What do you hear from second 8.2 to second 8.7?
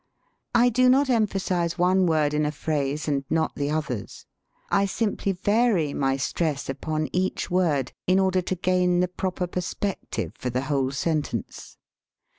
to